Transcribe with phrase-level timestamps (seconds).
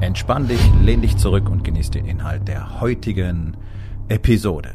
[0.00, 3.56] Entspann dich, lehn dich zurück und genieß den Inhalt der heutigen
[4.08, 4.74] Episode.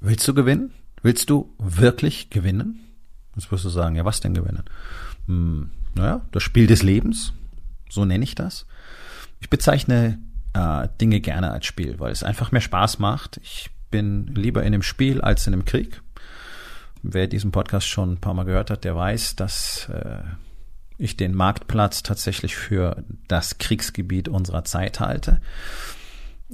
[0.00, 0.72] Willst du gewinnen?
[1.02, 2.80] Willst du wirklich gewinnen?
[3.34, 4.64] Jetzt wirst du sagen, ja, was denn gewinnen?
[5.26, 7.32] Hm, naja, das Spiel des Lebens,
[7.88, 8.66] so nenne ich das.
[9.40, 10.18] Ich bezeichne
[10.52, 13.40] äh, Dinge gerne als Spiel, weil es einfach mehr Spaß macht.
[13.42, 16.02] Ich bin lieber in einem Spiel als in einem Krieg.
[17.02, 20.22] Wer diesen Podcast schon ein paar Mal gehört hat, der weiß, dass äh,
[21.02, 25.40] ich den Marktplatz tatsächlich für das Kriegsgebiet unserer Zeit halte.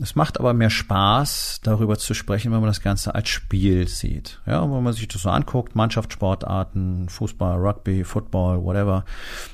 [0.01, 4.41] Es macht aber mehr Spaß, darüber zu sprechen, wenn man das Ganze als Spiel sieht.
[4.47, 9.05] Ja, wenn man sich das so anguckt, Mannschaftssportarten, Fußball, Rugby, Football, whatever.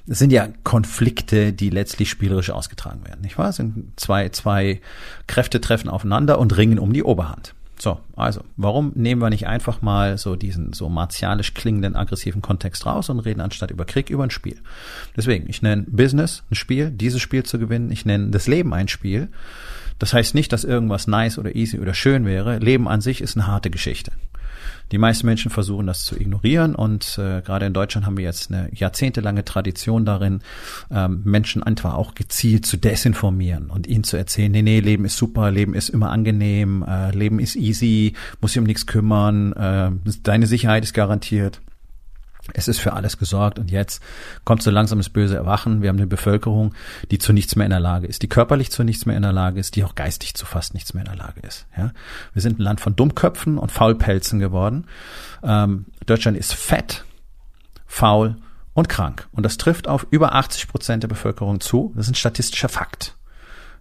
[0.07, 3.49] Es sind ja Konflikte, die letztlich spielerisch ausgetragen werden, nicht wahr?
[3.49, 4.83] Es sind zwei, zwei
[5.27, 7.55] Kräfte treffen aufeinander und ringen um die Oberhand.
[7.79, 12.87] So, also, warum nehmen wir nicht einfach mal so diesen so martialisch klingenden aggressiven Kontext
[12.87, 14.59] raus und reden anstatt über Krieg über ein Spiel?
[15.17, 18.89] Deswegen, ich nenne Business ein Spiel, dieses Spiel zu gewinnen, ich nenne das Leben ein
[18.89, 19.29] Spiel.
[19.99, 22.59] Das heißt nicht, dass irgendwas nice oder easy oder schön wäre.
[22.59, 24.13] Leben an sich ist eine harte Geschichte.
[24.93, 28.51] Die meisten Menschen versuchen das zu ignorieren und äh, gerade in Deutschland haben wir jetzt
[28.51, 30.41] eine jahrzehntelange Tradition darin,
[30.91, 35.17] ähm, Menschen einfach auch gezielt zu desinformieren und ihnen zu erzählen, nee, nee, Leben ist
[35.17, 39.91] super, Leben ist immer angenehm, äh, Leben ist easy, muss sich um nichts kümmern, äh,
[40.23, 41.61] deine Sicherheit ist garantiert.
[42.53, 44.03] Es ist für alles gesorgt und jetzt
[44.45, 45.81] kommt so langsam das böse Erwachen.
[45.81, 46.75] Wir haben eine Bevölkerung,
[47.11, 49.33] die zu nichts mehr in der Lage ist, die körperlich zu nichts mehr in der
[49.33, 51.67] Lage ist, die auch geistig zu fast nichts mehr in der Lage ist.
[51.77, 51.93] Ja?
[52.35, 54.87] Wir sind ein Land von Dummköpfen und Faulpelzen geworden.
[55.43, 57.05] Ähm, Deutschland ist fett,
[57.87, 58.37] faul
[58.75, 59.27] und krank.
[59.33, 61.93] Und das trifft auf über 80 Prozent der Bevölkerung zu.
[61.97, 63.17] Das ist ein statistischer Fakt.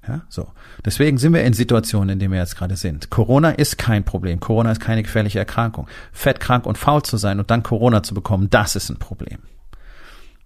[0.07, 0.51] Ja, so.
[0.85, 3.09] Deswegen sind wir in Situationen, in denen wir jetzt gerade sind.
[3.09, 4.39] Corona ist kein Problem.
[4.39, 5.87] Corona ist keine gefährliche Erkrankung.
[6.11, 9.39] Fett, krank und faul zu sein und dann Corona zu bekommen, das ist ein Problem.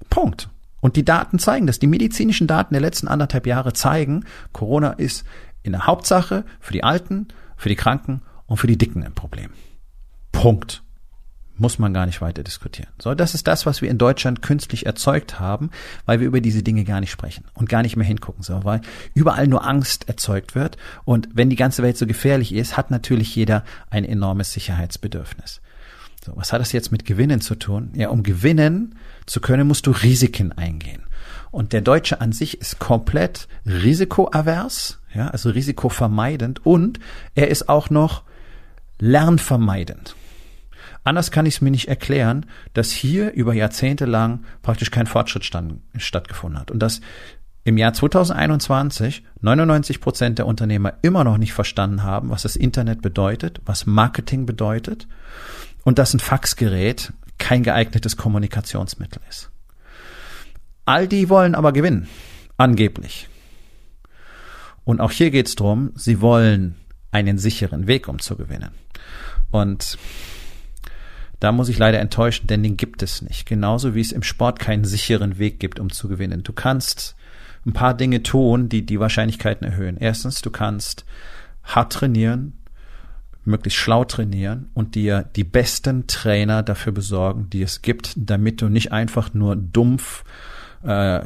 [0.10, 0.50] Punkt.
[0.80, 1.80] Und die Daten zeigen das.
[1.80, 5.26] Die medizinischen Daten der letzten anderthalb Jahre zeigen, Corona ist
[5.64, 9.50] in der Hauptsache für die Alten, für die Kranken und für die Dicken ein Problem.
[10.32, 10.84] Punkt
[11.60, 12.90] muss man gar nicht weiter diskutieren.
[13.00, 15.72] So, das ist das, was wir in Deutschland künstlich erzeugt haben,
[16.06, 18.82] weil wir über diese Dinge gar nicht sprechen und gar nicht mehr hingucken, so, weil
[19.14, 20.78] überall nur Angst erzeugt wird.
[21.06, 25.62] Und wenn die ganze Welt so gefährlich ist, hat natürlich jeder ein enormes Sicherheitsbedürfnis.
[26.26, 27.92] So, was hat das jetzt mit Gewinnen zu tun?
[27.96, 31.04] Ja, um gewinnen zu können, musst du Risiken eingehen.
[31.52, 37.00] Und der Deutsche an sich ist komplett risikoavers, ja, also risikovermeidend und
[37.36, 38.24] er ist auch noch
[39.00, 40.16] lernvermeidend.
[41.08, 45.46] Anders kann ich es mir nicht erklären, dass hier über Jahrzehnte lang praktisch kein Fortschritt
[45.46, 47.00] stand, stattgefunden hat und dass
[47.64, 53.02] im Jahr 2021 99 Prozent der Unternehmer immer noch nicht verstanden haben, was das Internet
[53.02, 55.08] bedeutet, was Marketing bedeutet
[55.86, 59.50] und dass ein Faxgerät kein geeignetes Kommunikationsmittel ist.
[60.84, 62.10] All die wollen aber gewinnen,
[62.58, 63.30] angeblich.
[64.84, 66.76] Und auch hier geht es darum, sie wollen
[67.12, 68.72] einen sicheren Weg, um zu gewinnen.
[69.52, 69.98] Und
[71.40, 73.46] da muss ich leider enttäuschen, denn den gibt es nicht.
[73.46, 76.44] Genauso wie es im Sport keinen sicheren Weg gibt, um zu gewinnen.
[76.44, 77.16] Du kannst
[77.66, 79.98] ein paar Dinge tun, die die Wahrscheinlichkeiten erhöhen.
[79.98, 81.06] Erstens, du kannst
[81.64, 82.54] hart trainieren,
[83.44, 88.70] möglichst schlau trainieren und dir die besten Trainer dafür besorgen, die es gibt, damit du
[88.70, 90.24] nicht einfach nur dumpf
[90.84, 91.22] äh,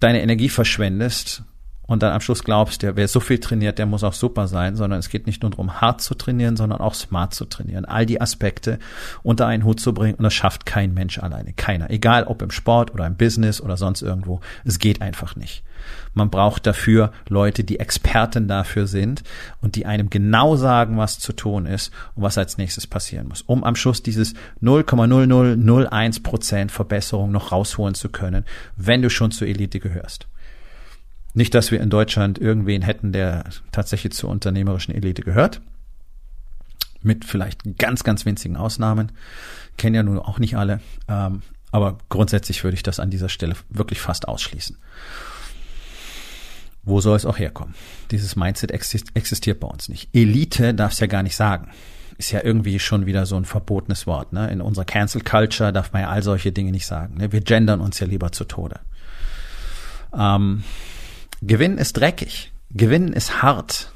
[0.00, 1.44] deine Energie verschwendest,
[1.92, 4.76] und dann am Schluss glaubst, der wer so viel trainiert, der muss auch super sein,
[4.76, 7.84] sondern es geht nicht nur darum, hart zu trainieren, sondern auch smart zu trainieren.
[7.84, 8.78] All die Aspekte
[9.22, 11.52] unter einen Hut zu bringen und das schafft kein Mensch alleine.
[11.52, 11.90] Keiner.
[11.90, 14.40] Egal ob im Sport oder im Business oder sonst irgendwo.
[14.64, 15.64] Es geht einfach nicht.
[16.14, 19.22] Man braucht dafür Leute, die Experten dafür sind
[19.60, 23.42] und die einem genau sagen, was zu tun ist und was als nächstes passieren muss,
[23.42, 28.46] um am Schluss dieses 0,0001 Prozent Verbesserung noch rausholen zu können,
[28.76, 30.26] wenn du schon zur Elite gehörst.
[31.34, 35.60] Nicht, dass wir in Deutschland irgendwen hätten, der tatsächlich zur unternehmerischen Elite gehört.
[37.02, 39.12] Mit vielleicht ganz, ganz winzigen Ausnahmen.
[39.76, 40.80] Kennen ja nun auch nicht alle.
[41.08, 44.76] Ähm, aber grundsätzlich würde ich das an dieser Stelle wirklich fast ausschließen.
[46.84, 47.74] Wo soll es auch herkommen?
[48.10, 50.10] Dieses Mindset existiert bei uns nicht.
[50.12, 51.70] Elite darf es ja gar nicht sagen.
[52.18, 54.32] ist ja irgendwie schon wieder so ein verbotenes Wort.
[54.32, 54.50] Ne?
[54.50, 57.16] In unserer Cancel Culture darf man ja all solche Dinge nicht sagen.
[57.16, 57.32] Ne?
[57.32, 58.80] Wir gendern uns ja lieber zu Tode.
[60.16, 60.64] Ähm,
[61.42, 62.52] Gewinnen ist dreckig.
[62.70, 63.92] Gewinnen ist hart.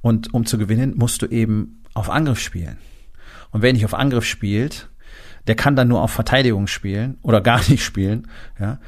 [0.00, 2.78] Und um zu gewinnen, musst du eben auf Angriff spielen.
[3.50, 4.88] Und wer nicht auf Angriff spielt,
[5.46, 8.28] der kann dann nur auf Verteidigung spielen oder gar nicht spielen.
[8.58, 8.80] Ja?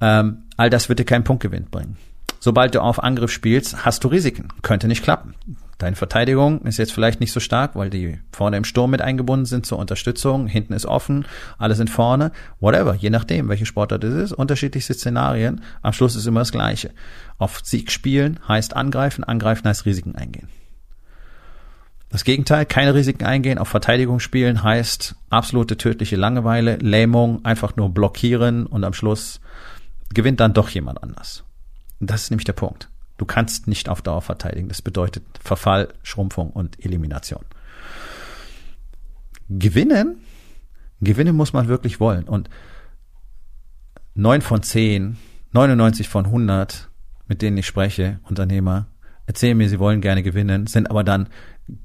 [0.00, 1.96] Ähm, all das wird dir keinen Punktgewinn bringen.
[2.40, 4.48] Sobald du auf Angriff spielst, hast du Risiken.
[4.62, 5.34] Könnte nicht klappen.
[5.80, 9.46] Deine Verteidigung ist jetzt vielleicht nicht so stark, weil die vorne im Sturm mit eingebunden
[9.46, 10.46] sind zur Unterstützung.
[10.46, 11.24] Hinten ist offen,
[11.56, 12.32] alle sind vorne.
[12.60, 15.62] Whatever, je nachdem, welche Sportart es ist, unterschiedlichste Szenarien.
[15.80, 16.90] Am Schluss ist immer das Gleiche.
[17.38, 20.48] Auf Sieg spielen heißt angreifen, angreifen heißt Risiken eingehen.
[22.10, 27.88] Das Gegenteil, keine Risiken eingehen, auf Verteidigung spielen heißt absolute tödliche Langeweile, Lähmung, einfach nur
[27.88, 29.40] blockieren und am Schluss
[30.12, 31.42] gewinnt dann doch jemand anders.
[32.00, 32.90] Das ist nämlich der Punkt.
[33.20, 34.68] Du kannst nicht auf Dauer verteidigen.
[34.68, 37.44] Das bedeutet Verfall, Schrumpfung und Elimination.
[39.50, 40.22] Gewinnen,
[41.02, 42.24] gewinnen muss man wirklich wollen.
[42.24, 42.48] Und
[44.14, 45.18] neun von zehn,
[45.52, 46.88] 99 von 100,
[47.26, 48.86] mit denen ich spreche, Unternehmer,
[49.26, 51.28] erzählen mir, sie wollen gerne gewinnen, sind aber dann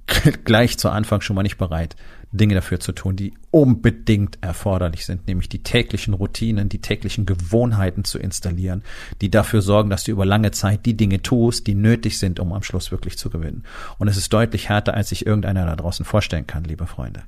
[0.46, 1.98] gleich zu Anfang schon mal nicht bereit,
[2.36, 8.04] Dinge dafür zu tun, die unbedingt erforderlich sind, nämlich die täglichen Routinen, die täglichen Gewohnheiten
[8.04, 8.84] zu installieren,
[9.22, 12.54] die dafür sorgen, dass du über lange Zeit die Dinge tust, die nötig sind, um
[12.54, 13.64] am Schluss wirklich zu gewinnen.
[13.98, 17.24] Und es ist deutlich härter, als sich irgendeiner da draußen vorstellen kann, liebe Freunde.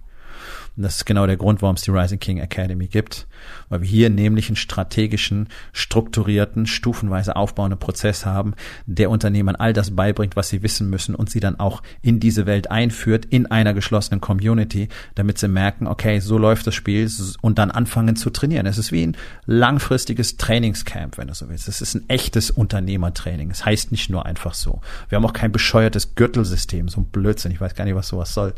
[0.77, 3.27] Und das ist genau der Grund, warum es die Rising King Academy gibt,
[3.68, 8.53] weil wir hier nämlich einen strategischen, strukturierten, stufenweise aufbauenden Prozess haben,
[8.85, 12.45] der Unternehmern all das beibringt, was sie wissen müssen und sie dann auch in diese
[12.45, 17.09] Welt einführt, in einer geschlossenen Community, damit sie merken, okay, so läuft das Spiel
[17.41, 18.68] und dann anfangen zu trainieren.
[18.68, 21.68] Es ist wie ein langfristiges Trainingscamp, wenn du so willst.
[21.68, 23.50] Es ist ein echtes Unternehmertraining.
[23.50, 24.81] Es heißt nicht nur einfach so.
[25.09, 27.51] Wir haben auch kein bescheuertes Gürtelsystem, so ein Blödsinn.
[27.51, 28.53] Ich weiß gar nicht, was sowas soll,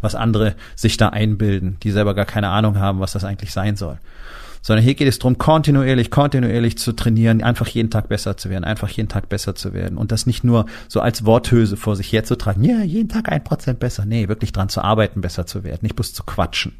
[0.00, 3.52] was andere sich da einbilden bilden, die selber gar keine Ahnung haben, was das eigentlich
[3.52, 3.98] sein soll.
[4.60, 8.64] Sondern hier geht es darum, kontinuierlich, kontinuierlich zu trainieren, einfach jeden Tag besser zu werden,
[8.64, 9.96] einfach jeden Tag besser zu werden.
[9.96, 13.78] Und das nicht nur so als Worthülse vor sich herzutragen, ja, jeden Tag ein Prozent
[13.78, 14.04] besser.
[14.04, 16.74] Nee, wirklich dran zu arbeiten, besser zu werden, nicht bloß zu quatschen.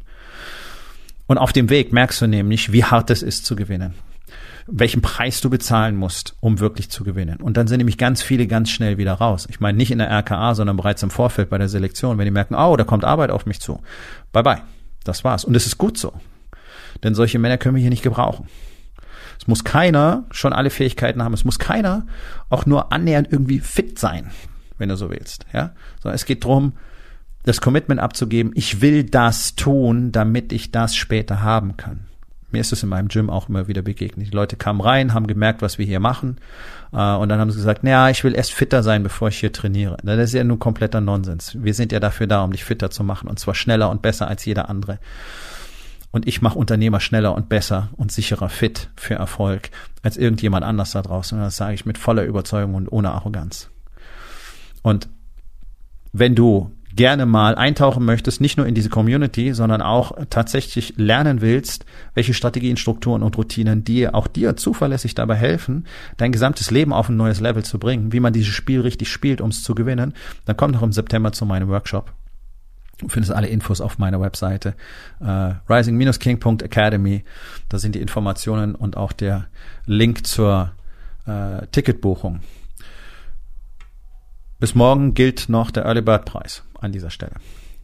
[1.26, 3.94] Und auf dem Weg merkst du nämlich, wie hart es ist zu gewinnen
[4.70, 7.40] welchen Preis du bezahlen musst, um wirklich zu gewinnen.
[7.40, 9.46] Und dann sind nämlich ganz viele ganz schnell wieder raus.
[9.50, 12.30] Ich meine nicht in der RKA, sondern bereits im Vorfeld bei der Selektion, wenn die
[12.30, 13.80] merken, oh, da kommt Arbeit auf mich zu.
[14.32, 14.62] Bye bye.
[15.04, 15.44] Das war's.
[15.44, 16.12] Und es ist gut so.
[17.02, 18.46] Denn solche Männer können wir hier nicht gebrauchen.
[19.40, 21.32] Es muss keiner schon alle Fähigkeiten haben.
[21.32, 22.06] Es muss keiner
[22.50, 24.30] auch nur annähernd irgendwie fit sein,
[24.76, 25.46] wenn du so willst.
[25.52, 25.72] Ja,
[26.02, 26.74] sondern es geht drum,
[27.44, 28.52] das Commitment abzugeben.
[28.54, 32.08] Ich will das tun, damit ich das später haben kann.
[32.50, 34.28] Mir ist es in meinem Gym auch immer wieder begegnet.
[34.28, 36.38] Die Leute kamen rein, haben gemerkt, was wir hier machen.
[36.92, 39.52] Äh, und dann haben sie gesagt, naja, ich will erst fitter sein, bevor ich hier
[39.52, 39.98] trainiere.
[40.02, 41.56] Das ist ja nur kompletter Nonsens.
[41.62, 43.28] Wir sind ja dafür da, um dich fitter zu machen.
[43.28, 44.98] Und zwar schneller und besser als jeder andere.
[46.10, 49.70] Und ich mache Unternehmer schneller und besser und sicherer fit für Erfolg
[50.02, 51.36] als irgendjemand anders da draußen.
[51.36, 53.68] Und das sage ich mit voller Überzeugung und ohne Arroganz.
[54.82, 55.08] Und
[56.12, 61.40] wenn du gerne mal eintauchen möchtest, nicht nur in diese Community, sondern auch tatsächlich lernen
[61.40, 65.86] willst, welche Strategien, Strukturen und Routinen dir auch dir zuverlässig dabei helfen,
[66.16, 69.40] dein gesamtes Leben auf ein neues Level zu bringen, wie man dieses Spiel richtig spielt,
[69.40, 70.14] um es zu gewinnen,
[70.44, 72.12] dann komm doch im September zu meinem Workshop.
[72.98, 74.74] Du findest alle Infos auf meiner Webseite
[75.20, 77.24] äh, rising-king.academy.
[77.68, 79.46] Da sind die Informationen und auch der
[79.86, 80.72] Link zur
[81.26, 82.40] äh, Ticketbuchung.
[84.58, 87.34] Bis morgen gilt noch der Early Bird Preis an dieser Stelle.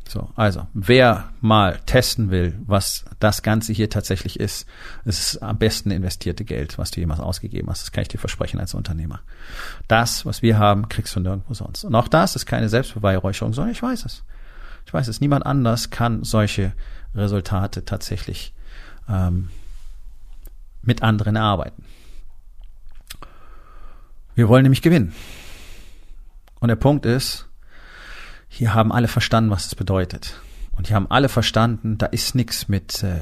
[0.07, 4.66] So, also, wer mal testen will, was das Ganze hier tatsächlich ist,
[5.04, 7.83] ist am besten investierte Geld, was du jemals ausgegeben hast.
[7.83, 9.21] Das kann ich dir versprechen als Unternehmer.
[9.88, 11.85] Das, was wir haben, kriegst du nirgendwo sonst.
[11.85, 14.25] Und auch das ist keine Selbstbeweihräucherung, sondern ich weiß es.
[14.85, 15.21] Ich weiß es.
[15.21, 16.73] Niemand anders kann solche
[17.14, 18.52] Resultate tatsächlich
[19.09, 19.49] ähm,
[20.83, 21.85] mit anderen erarbeiten.
[24.35, 25.14] Wir wollen nämlich gewinnen.
[26.64, 27.47] Und der Punkt ist,
[28.49, 30.40] hier haben alle verstanden, was es bedeutet.
[30.73, 33.21] Und hier haben alle verstanden, da ist nichts mit äh,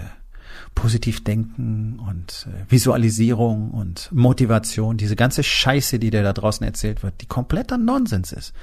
[0.77, 4.97] Positivdenken und äh, Visualisierung und Motivation.
[4.97, 8.55] Diese ganze Scheiße, die dir da draußen erzählt wird, die kompletter Nonsens ist.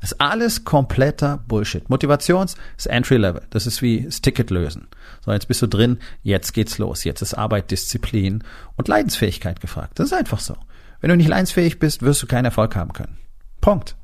[0.00, 1.88] Das ist alles kompletter Bullshit.
[1.88, 3.42] Motivations ist Entry Level.
[3.50, 4.88] Das ist wie das Ticket lösen.
[5.24, 7.04] So, jetzt bist du drin, jetzt geht's los.
[7.04, 8.42] Jetzt ist Arbeit, Disziplin
[8.74, 10.00] und Leidensfähigkeit gefragt.
[10.00, 10.56] Das ist einfach so.
[11.00, 13.16] Wenn du nicht leidensfähig bist, wirst du keinen Erfolg haben können.
[13.60, 13.94] Punkt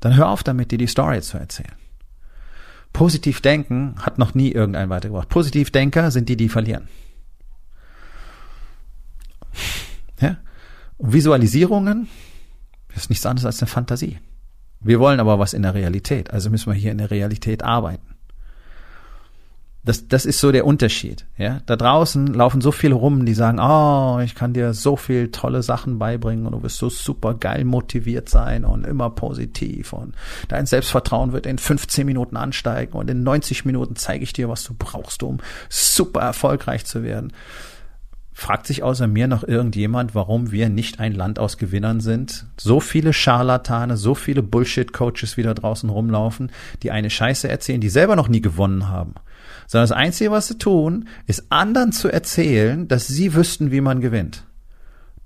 [0.00, 1.72] dann hör auf damit, dir die Story zu erzählen.
[2.92, 5.28] Positiv denken hat noch nie irgendein weitergebracht.
[5.28, 6.88] Positivdenker sind die, die verlieren.
[10.20, 10.38] Ja?
[10.96, 12.08] Und Visualisierungen
[12.94, 14.18] ist nichts anderes als eine Fantasie.
[14.80, 18.15] Wir wollen aber was in der Realität, also müssen wir hier in der Realität arbeiten.
[19.86, 21.26] Das, das ist so der Unterschied.
[21.38, 25.30] Ja, da draußen laufen so viele rum, die sagen, oh, ich kann dir so viel
[25.30, 30.16] tolle Sachen beibringen und du wirst so super geil motiviert sein und immer positiv und
[30.48, 34.64] dein Selbstvertrauen wird in 15 Minuten ansteigen und in 90 Minuten zeige ich dir, was
[34.64, 35.38] du brauchst, um
[35.68, 37.32] super erfolgreich zu werden.
[38.32, 42.46] Fragt sich außer mir noch irgendjemand, warum wir nicht ein Land aus Gewinnern sind?
[42.58, 46.50] So viele Scharlatane, so viele Bullshit-Coaches wieder draußen rumlaufen,
[46.82, 49.14] die eine Scheiße erzählen, die selber noch nie gewonnen haben.
[49.66, 54.00] Sondern das Einzige, was sie tun, ist anderen zu erzählen, dass sie wüssten, wie man
[54.00, 54.44] gewinnt.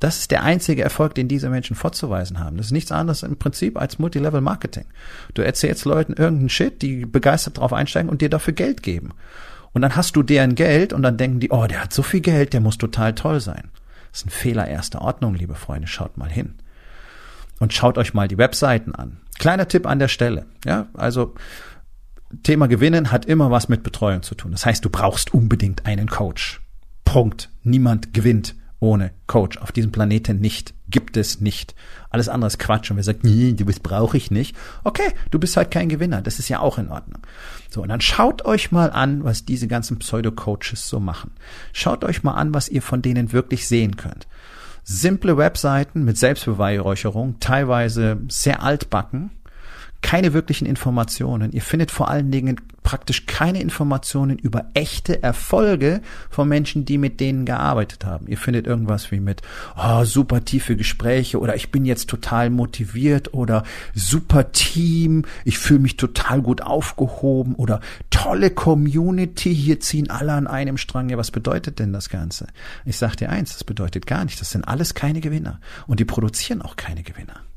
[0.00, 2.56] Das ist der einzige Erfolg, den diese Menschen vorzuweisen haben.
[2.56, 4.86] Das ist nichts anderes im Prinzip als Multilevel Marketing.
[5.34, 9.10] Du erzählst Leuten irgendeinen Shit, die begeistert drauf einsteigen und dir dafür Geld geben.
[9.72, 12.20] Und dann hast du deren Geld und dann denken die, oh, der hat so viel
[12.20, 13.70] Geld, der muss total toll sein.
[14.10, 15.86] Das ist ein Fehler erster Ordnung, liebe Freunde.
[15.86, 16.54] Schaut mal hin.
[17.58, 19.18] Und schaut euch mal die Webseiten an.
[19.38, 20.46] Kleiner Tipp an der Stelle.
[20.64, 21.34] Ja, also
[22.42, 24.52] Thema Gewinnen hat immer was mit Betreuung zu tun.
[24.52, 26.60] Das heißt, du brauchst unbedingt einen Coach.
[27.04, 27.50] Punkt.
[27.64, 29.58] Niemand gewinnt ohne Coach.
[29.58, 30.74] Auf diesem Planeten nicht.
[30.88, 31.74] Gibt es nicht.
[32.08, 32.90] Alles andere ist Quatsch.
[32.90, 34.56] Und wer sagt, nee, du bist brauche ich nicht.
[34.84, 36.22] Okay, du bist halt kein Gewinner.
[36.22, 37.20] Das ist ja auch in Ordnung.
[37.68, 41.32] So, und dann schaut euch mal an, was diese ganzen Pseudo-Coaches so machen.
[41.72, 44.26] Schaut euch mal an, was ihr von denen wirklich sehen könnt.
[44.82, 49.30] Simple Webseiten mit Selbstbeweihräucherung, teilweise sehr altbacken,
[50.02, 51.52] keine wirklichen Informationen.
[51.52, 57.20] Ihr findet vor allen Dingen praktisch keine Informationen über echte Erfolge von Menschen, die mit
[57.20, 58.26] denen gearbeitet haben.
[58.26, 59.42] Ihr findet irgendwas wie mit
[59.76, 63.64] oh, super tiefe Gespräche oder ich bin jetzt total motiviert oder
[63.94, 70.46] super Team, ich fühle mich total gut aufgehoben oder tolle Community, hier ziehen alle an
[70.46, 71.10] einem Strang.
[71.10, 72.46] Ja, was bedeutet denn das Ganze?
[72.84, 74.40] Ich sag dir eins, das bedeutet gar nicht.
[74.40, 77.49] Das sind alles keine Gewinner und die produzieren auch keine Gewinner.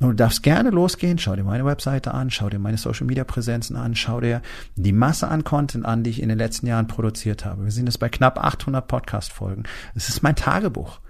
[0.00, 3.76] Du darfst gerne losgehen, schau dir meine Webseite an, schau dir meine Social Media Präsenzen
[3.76, 4.40] an, schau dir
[4.74, 7.64] die Masse an Content an, die ich in den letzten Jahren produziert habe.
[7.64, 9.64] Wir sind jetzt bei knapp 800 Podcast Folgen.
[9.94, 11.00] Es ist mein Tagebuch.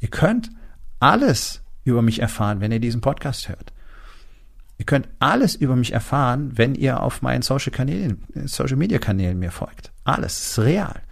[0.00, 0.50] Ihr könnt
[0.98, 3.72] alles über mich erfahren, wenn ihr diesen Podcast hört.
[4.78, 9.38] Ihr könnt alles über mich erfahren, wenn ihr auf meinen Social Kanälen, Social Media Kanälen
[9.38, 9.92] mir folgt.
[10.02, 11.02] Alles ist real.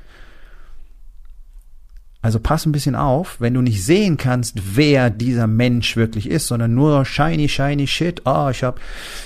[2.20, 6.48] Also pass ein bisschen auf, wenn du nicht sehen kannst, wer dieser Mensch wirklich ist,
[6.48, 8.22] sondern nur shiny, shiny shit.
[8.24, 8.80] Oh, ich habe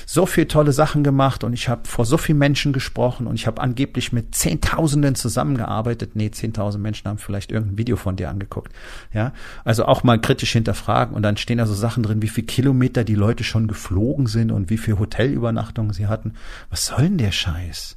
[0.05, 3.47] so viel tolle Sachen gemacht und ich habe vor so vielen Menschen gesprochen und ich
[3.47, 6.17] habe angeblich mit Zehntausenden zusammengearbeitet.
[6.17, 8.71] Nee, Zehntausend Menschen haben vielleicht irgendein Video von dir angeguckt.
[9.15, 9.33] Ja,
[9.65, 13.05] also auch mal kritisch hinterfragen und dann stehen da so Sachen drin, wie viel Kilometer
[13.05, 16.35] die Leute schon geflogen sind und wie viel Hotelübernachtungen sie hatten.
[16.69, 17.97] Was soll denn der Scheiß?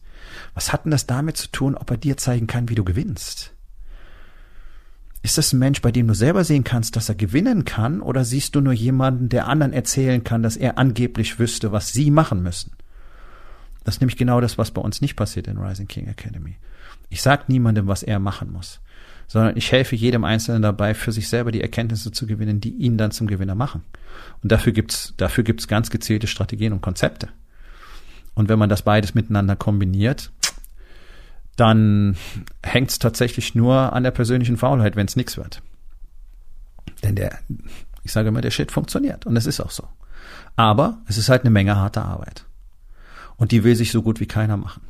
[0.54, 3.55] Was hat denn das damit zu tun, ob er dir zeigen kann, wie du gewinnst?
[5.26, 8.24] Ist das ein Mensch, bei dem du selber sehen kannst, dass er gewinnen kann, oder
[8.24, 12.44] siehst du nur jemanden, der anderen erzählen kann, dass er angeblich wüsste, was sie machen
[12.44, 12.74] müssen?
[13.84, 16.58] Das ist nämlich genau das, was bei uns nicht passiert in Rising King Academy.
[17.10, 18.82] Ich sag niemandem, was er machen muss,
[19.26, 23.00] sondern ich helfe jedem Einzelnen dabei, für sich selber die Erkenntnisse zu gewinnen, die ihn
[23.00, 23.82] dann zum Gewinner machen.
[24.44, 27.30] Und dafür gibt's, dafür gibt's ganz gezielte Strategien und Konzepte.
[28.36, 30.32] Und wenn man das beides miteinander kombiniert,
[31.56, 32.18] dann
[32.64, 35.62] hängt es tatsächlich nur an der persönlichen Faulheit, wenn es nichts wird.
[37.04, 37.40] Denn der,
[38.04, 39.88] ich sage immer, der Shit funktioniert und es ist auch so.
[40.56, 42.46] Aber es ist halt eine Menge harter Arbeit.
[43.38, 44.82] Und die will sich so gut wie keiner machen.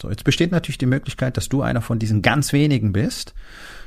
[0.00, 3.34] So, jetzt besteht natürlich die Möglichkeit, dass du einer von diesen ganz wenigen bist,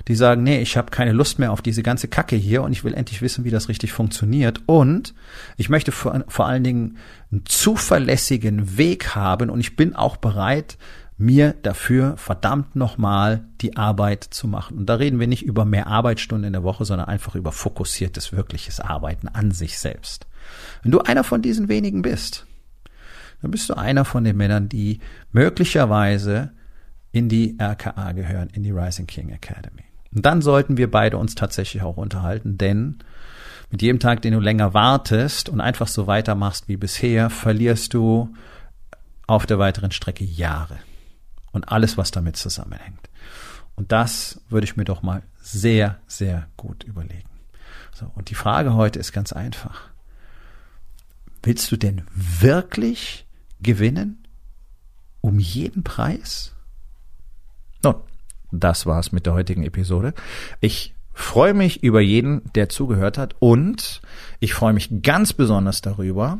[0.07, 2.83] die sagen, nee, ich habe keine Lust mehr auf diese ganze Kacke hier und ich
[2.83, 4.61] will endlich wissen, wie das richtig funktioniert.
[4.67, 5.15] Und
[5.57, 6.97] ich möchte vor, vor allen Dingen
[7.31, 10.77] einen zuverlässigen Weg haben und ich bin auch bereit,
[11.17, 14.77] mir dafür verdammt nochmal die Arbeit zu machen.
[14.77, 18.31] Und da reden wir nicht über mehr Arbeitsstunden in der Woche, sondern einfach über fokussiertes,
[18.31, 20.27] wirkliches Arbeiten an sich selbst.
[20.81, 22.45] Wenn du einer von diesen wenigen bist,
[23.41, 24.99] dann bist du einer von den Männern, die
[25.31, 26.51] möglicherweise
[27.11, 29.83] in die RKA gehören, in die Rising King Academy.
[30.13, 32.99] Und dann sollten wir beide uns tatsächlich auch unterhalten, denn
[33.69, 38.33] mit jedem Tag, den du länger wartest und einfach so weitermachst wie bisher, verlierst du
[39.25, 40.77] auf der weiteren Strecke Jahre
[41.53, 43.09] und alles, was damit zusammenhängt.
[43.75, 47.29] Und das würde ich mir doch mal sehr, sehr gut überlegen.
[47.93, 49.89] So, und die Frage heute ist ganz einfach.
[51.41, 53.25] Willst du denn wirklich
[53.61, 54.27] gewinnen?
[55.21, 56.53] Um jeden Preis?
[57.81, 57.95] Nun,
[58.51, 60.13] das war's mit der heutigen Episode.
[60.59, 64.01] Ich freue mich über jeden, der zugehört hat und
[64.39, 66.39] ich freue mich ganz besonders darüber,